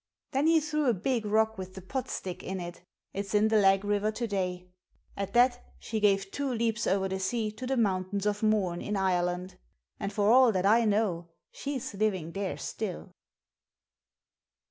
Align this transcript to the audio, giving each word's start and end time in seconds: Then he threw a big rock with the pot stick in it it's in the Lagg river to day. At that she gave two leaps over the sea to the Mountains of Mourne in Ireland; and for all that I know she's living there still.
Then 0.31 0.47
he 0.47 0.59
threw 0.59 0.85
a 0.85 0.95
big 0.95 1.27
rock 1.27 1.59
with 1.59 1.75
the 1.75 1.81
pot 1.83 2.09
stick 2.09 2.41
in 2.41 2.59
it 2.59 2.81
it's 3.13 3.35
in 3.35 3.49
the 3.49 3.57
Lagg 3.59 3.83
river 3.85 4.09
to 4.11 4.25
day. 4.27 4.67
At 5.15 5.33
that 5.35 5.63
she 5.77 5.99
gave 5.99 6.31
two 6.31 6.51
leaps 6.51 6.87
over 6.87 7.07
the 7.07 7.19
sea 7.19 7.51
to 7.51 7.67
the 7.67 7.77
Mountains 7.77 8.25
of 8.25 8.41
Mourne 8.41 8.81
in 8.81 8.97
Ireland; 8.97 9.59
and 9.99 10.11
for 10.11 10.31
all 10.31 10.51
that 10.53 10.65
I 10.65 10.85
know 10.85 11.29
she's 11.51 11.93
living 11.93 12.31
there 12.31 12.57
still. 12.57 13.11